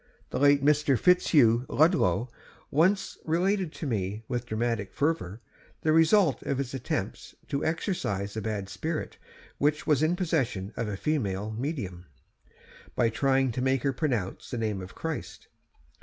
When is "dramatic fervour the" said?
4.47-5.91